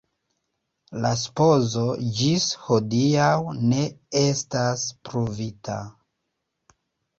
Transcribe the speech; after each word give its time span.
La 1.03 1.11
supozo 1.23 1.83
ĝis 2.21 2.47
hodiaŭ 2.63 3.29
ne 3.75 3.85
estas 4.25 4.89
pruvita. 5.11 5.79